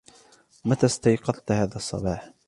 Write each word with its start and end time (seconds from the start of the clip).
متى 0.65 0.85
استيقظت 0.85 1.51
هذا 1.51 1.75
الصباح؟ 1.75 2.29